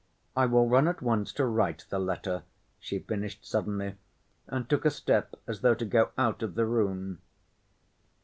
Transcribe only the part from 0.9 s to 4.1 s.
once to write the letter," she finished suddenly,